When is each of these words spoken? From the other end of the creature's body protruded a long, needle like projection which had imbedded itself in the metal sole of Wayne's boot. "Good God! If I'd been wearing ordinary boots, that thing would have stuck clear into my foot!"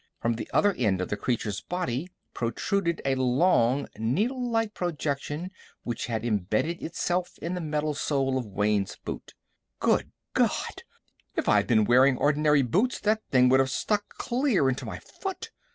From 0.19 0.33
the 0.33 0.49
other 0.51 0.73
end 0.79 0.99
of 0.99 1.09
the 1.09 1.15
creature's 1.15 1.61
body 1.61 2.09
protruded 2.33 3.03
a 3.05 3.13
long, 3.13 3.87
needle 3.99 4.49
like 4.49 4.73
projection 4.73 5.51
which 5.83 6.07
had 6.07 6.25
imbedded 6.25 6.81
itself 6.81 7.37
in 7.37 7.53
the 7.53 7.61
metal 7.61 7.93
sole 7.93 8.35
of 8.39 8.47
Wayne's 8.47 8.95
boot. 9.05 9.35
"Good 9.79 10.11
God! 10.33 10.81
If 11.35 11.47
I'd 11.47 11.67
been 11.67 11.85
wearing 11.85 12.17
ordinary 12.17 12.63
boots, 12.63 12.99
that 13.01 13.21
thing 13.29 13.47
would 13.49 13.59
have 13.59 13.69
stuck 13.69 14.15
clear 14.17 14.69
into 14.69 14.85
my 14.87 14.97
foot!" 14.97 15.51